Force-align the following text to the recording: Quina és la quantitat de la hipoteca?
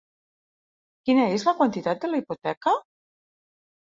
Quina 1.09 1.25
és 1.33 1.43
la 1.49 1.53
quantitat 1.59 2.01
de 2.05 2.09
la 2.13 2.21
hipoteca? 2.21 2.73